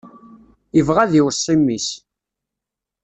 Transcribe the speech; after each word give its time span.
Ibɣa 0.79 0.99
ad 1.03 1.13
iweṣṣi 1.19 1.55
mmi-s. 1.59 1.87